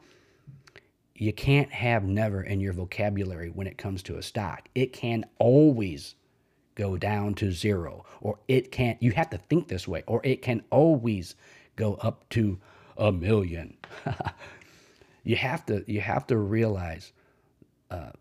You 1.14 1.34
can't 1.34 1.72
have 1.72 2.04
never 2.04 2.42
in 2.42 2.60
your 2.60 2.74
vocabulary 2.74 3.50
when 3.50 3.68
it 3.68 3.78
comes 3.78 4.02
to 4.04 4.18
a 4.18 4.24
stock. 4.24 4.70
It 4.74 4.92
can 4.94 5.26
always 5.38 6.16
go 6.80 6.96
down 6.96 7.34
to 7.34 7.52
zero 7.52 8.06
or 8.22 8.40
it 8.48 8.72
can't 8.72 9.04
you 9.04 9.12
have 9.12 9.30
to 9.30 9.38
think 9.38 9.68
this 9.68 9.86
way 9.86 10.02
or 10.08 10.22
it 10.24 10.42
can 10.42 10.64
always 10.72 11.36
go 11.76 11.96
up 11.96 12.28
to 12.30 12.58
a 12.98 13.12
million. 13.12 13.76
you 15.24 15.36
have 15.36 15.66
to 15.66 15.84
you 15.92 16.00
have 16.00 16.26
to 16.28 16.38
realize 16.38 17.12
uh, 17.92 18.12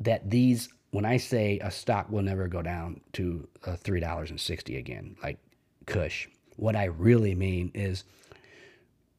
that 0.00 0.28
these 0.28 0.68
when 0.90 1.04
I 1.04 1.16
say 1.16 1.60
a 1.60 1.70
stock 1.70 2.10
will 2.10 2.22
never 2.22 2.48
go 2.48 2.60
down 2.60 3.00
to 3.12 3.48
uh, 3.64 3.76
three 3.76 4.00
dollars 4.00 4.30
and 4.30 4.40
sixty 4.40 4.78
again, 4.78 5.16
like 5.22 5.38
Kush, 5.86 6.26
what 6.56 6.74
I 6.74 6.86
really 6.86 7.36
mean 7.36 7.70
is 7.72 8.02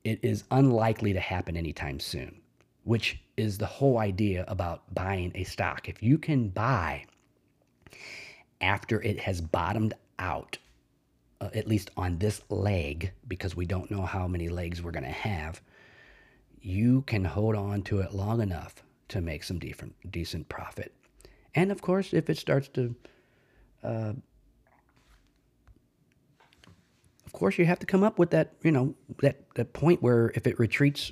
it 0.04 0.20
is 0.22 0.44
unlikely 0.52 1.14
to 1.14 1.22
happen 1.22 1.56
anytime 1.56 2.02
soon, 2.02 2.42
which 2.84 3.22
is 3.38 3.58
the 3.58 3.66
whole 3.66 3.98
idea 3.98 4.44
about 4.50 4.94
buying 4.94 5.32
a 5.36 5.46
stock. 5.46 5.88
If 5.88 6.04
you 6.04 6.18
can 6.18 6.50
buy 6.50 7.06
after 8.64 9.02
it 9.02 9.20
has 9.20 9.42
bottomed 9.42 9.94
out, 10.18 10.58
uh, 11.42 11.50
at 11.54 11.68
least 11.68 11.92
on 11.98 12.18
this 12.18 12.42
leg, 12.50 13.12
because 13.28 13.56
we 13.56 13.66
don't 13.66 13.92
know 13.92 14.04
how 14.04 14.28
many 14.28 14.48
legs 14.48 14.82
we're 14.82 14.92
going 14.92 15.04
to 15.04 15.10
have, 15.10 15.62
you 16.62 17.02
can 17.02 17.26
hold 17.26 17.56
on 17.56 17.82
to 17.84 18.00
it 18.00 18.14
long 18.14 18.42
enough 18.42 18.82
to 19.10 19.20
make 19.20 19.44
some 19.44 19.60
decent, 19.60 19.94
decent 20.10 20.48
profit. 20.48 20.94
And 21.54 21.72
of 21.72 21.82
course, 21.82 22.14
if 22.14 22.30
it 22.30 22.38
starts 22.38 22.70
to, 22.70 22.96
uh, 23.84 24.14
of 27.26 27.34
course, 27.34 27.58
you 27.58 27.66
have 27.66 27.80
to 27.80 27.86
come 27.86 28.04
up 28.04 28.18
with 28.18 28.32
that, 28.32 28.54
you 28.64 28.72
know, 28.72 28.96
that, 29.22 29.42
that 29.56 29.74
point 29.74 30.02
where 30.02 30.32
if 30.36 30.48
it 30.48 30.58
retreats 30.58 31.12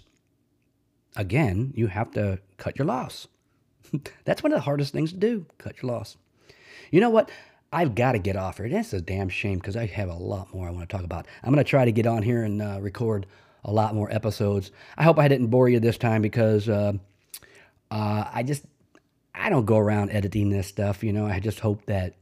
again, 1.18 1.74
you 1.76 1.88
have 1.88 2.12
to 2.12 2.40
cut 2.58 2.80
your 2.80 2.86
loss. 2.86 3.28
That's 4.24 4.42
one 4.42 4.54
of 4.54 4.58
the 4.58 4.64
hardest 4.64 4.94
things 4.94 5.12
to 5.12 5.18
do, 5.18 5.46
cut 5.58 5.82
your 5.82 5.92
loss. 5.92 6.16
You 6.92 7.02
know 7.02 7.10
what? 7.10 7.30
I've 7.74 7.96
got 7.96 8.14
to 8.14 8.20
get 8.20 8.36
off 8.36 8.58
here. 8.58 8.68
That's 8.68 8.92
a 8.94 9.02
damn 9.02 9.30
shame 9.30 9.58
because 9.58 9.78
I 9.78 9.86
have 9.86 10.10
a 10.10 10.14
lot 10.14 10.54
more 10.54 10.68
I 10.68 10.72
want 10.72 10.90
to 10.90 10.96
talk 10.96 11.06
about. 11.06 11.26
I'm 11.42 11.54
going 11.54 11.64
to 11.64 11.70
try 11.70 11.86
to 11.86 11.92
get 11.92 12.06
on 12.06 12.22
here 12.22 12.44
and 12.44 12.62
uh, 12.62 12.80
record 12.82 13.26
a 13.64 13.72
lot 13.72 13.96
more 13.96 14.12
episodes. 14.12 14.72
I 14.98 15.04
hope 15.04 15.18
I 15.18 15.28
didn't 15.28 15.48
bore 15.48 15.70
you 15.70 15.80
this 15.80 15.98
time 15.98 16.22
because 16.22 16.68
uh, 16.68 16.94
uh, 17.90 18.26
I 18.34 18.44
just 18.44 18.66
I 19.34 19.50
don't 19.50 19.66
go 19.66 19.78
around 19.78 20.12
editing 20.12 20.50
this 20.50 20.68
stuff. 20.68 21.04
You 21.04 21.14
know, 21.14 21.28
I 21.28 21.40
just 21.40 21.62
hope 21.62 21.86
that 21.86 22.16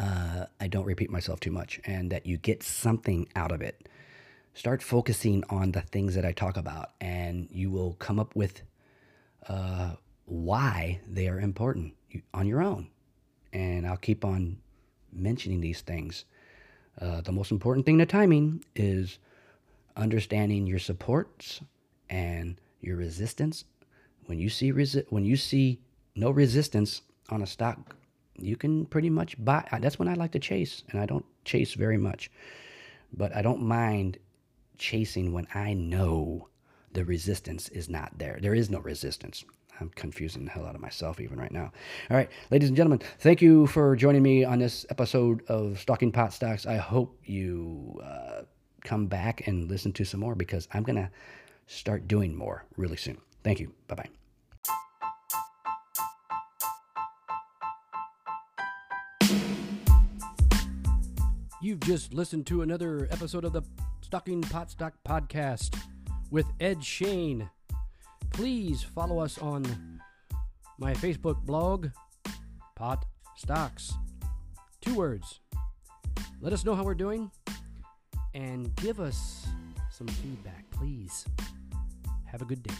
uh, 0.00 0.46
I 0.60 0.66
don't 0.66 0.84
repeat 0.84 1.10
myself 1.10 1.38
too 1.38 1.52
much 1.52 1.80
and 1.84 2.10
that 2.10 2.26
you 2.26 2.36
get 2.36 2.62
something 2.62 3.28
out 3.36 3.52
of 3.52 3.62
it. 3.62 3.88
Start 4.54 4.82
focusing 4.82 5.44
on 5.50 5.70
the 5.70 5.82
things 5.82 6.16
that 6.16 6.24
I 6.24 6.32
talk 6.32 6.56
about, 6.56 6.90
and 7.00 7.46
you 7.52 7.70
will 7.70 7.92
come 8.00 8.18
up 8.18 8.34
with 8.34 8.62
uh, 9.48 9.92
why 10.24 11.00
they 11.06 11.28
are 11.28 11.38
important 11.38 11.94
on 12.34 12.48
your 12.48 12.60
own 12.60 12.88
and 13.52 13.86
I'll 13.86 13.96
keep 13.96 14.24
on 14.24 14.58
mentioning 15.12 15.60
these 15.60 15.80
things. 15.80 16.24
Uh, 17.00 17.20
the 17.20 17.32
most 17.32 17.50
important 17.50 17.86
thing 17.86 17.98
to 17.98 18.06
timing 18.06 18.64
is 18.74 19.18
understanding 19.96 20.66
your 20.66 20.78
supports 20.78 21.60
and 22.10 22.60
your 22.80 22.96
resistance. 22.96 23.64
When 24.26 24.38
you 24.38 24.48
see 24.48 24.72
resi- 24.72 25.06
when 25.10 25.24
you 25.24 25.36
see 25.36 25.80
no 26.14 26.30
resistance 26.30 27.02
on 27.30 27.42
a 27.42 27.46
stock, 27.46 27.96
you 28.38 28.56
can 28.56 28.86
pretty 28.86 29.10
much 29.10 29.42
buy. 29.44 29.66
That's 29.80 29.98
when 29.98 30.08
I 30.08 30.14
like 30.14 30.32
to 30.32 30.38
chase, 30.38 30.84
and 30.90 31.00
I 31.00 31.06
don't 31.06 31.24
chase 31.44 31.74
very 31.74 31.98
much, 31.98 32.30
but 33.12 33.34
I 33.34 33.42
don't 33.42 33.62
mind 33.62 34.18
chasing 34.76 35.32
when 35.32 35.46
I 35.54 35.74
know 35.74 36.48
the 36.92 37.04
resistance 37.04 37.68
is 37.68 37.88
not 37.88 38.18
there. 38.18 38.38
There 38.40 38.54
is 38.54 38.70
no 38.70 38.80
resistance. 38.80 39.44
I'm 39.80 39.90
confusing 39.90 40.44
the 40.44 40.50
hell 40.50 40.66
out 40.66 40.74
of 40.74 40.80
myself 40.80 41.20
even 41.20 41.38
right 41.38 41.52
now. 41.52 41.72
All 42.10 42.16
right, 42.16 42.28
ladies 42.50 42.68
and 42.68 42.76
gentlemen, 42.76 43.00
thank 43.18 43.40
you 43.40 43.66
for 43.66 43.94
joining 43.96 44.22
me 44.22 44.44
on 44.44 44.58
this 44.58 44.84
episode 44.90 45.42
of 45.48 45.78
Stalking 45.78 46.12
Pot 46.12 46.32
Stocks. 46.32 46.66
I 46.66 46.76
hope 46.76 47.18
you 47.24 48.00
uh, 48.02 48.42
come 48.82 49.06
back 49.06 49.46
and 49.46 49.68
listen 49.68 49.92
to 49.92 50.04
some 50.04 50.20
more 50.20 50.34
because 50.34 50.68
I'm 50.72 50.82
going 50.82 50.96
to 50.96 51.10
start 51.66 52.08
doing 52.08 52.34
more 52.34 52.64
really 52.76 52.96
soon. 52.96 53.18
Thank 53.44 53.60
you. 53.60 53.72
Bye 53.86 53.94
bye. 53.94 54.08
You've 61.60 61.80
just 61.80 62.14
listened 62.14 62.46
to 62.46 62.62
another 62.62 63.08
episode 63.10 63.44
of 63.44 63.52
the 63.52 63.62
Stalking 64.00 64.42
Pot 64.42 64.70
Stock 64.70 64.94
Podcast 65.04 65.76
with 66.30 66.46
Ed 66.60 66.84
Shane 66.84 67.50
please 68.38 68.84
follow 68.84 69.18
us 69.18 69.36
on 69.38 69.64
my 70.78 70.94
Facebook 70.94 71.44
blog, 71.44 71.88
Pot 72.76 73.04
Stocks. 73.36 73.92
Two 74.80 74.94
words. 74.94 75.40
Let 76.40 76.52
us 76.52 76.64
know 76.64 76.76
how 76.76 76.84
we're 76.84 76.94
doing 76.94 77.32
and 78.34 78.72
give 78.76 79.00
us 79.00 79.44
some 79.90 80.06
feedback, 80.06 80.70
please. 80.70 81.24
Have 82.26 82.40
a 82.40 82.44
good 82.44 82.62
day. 82.62 82.74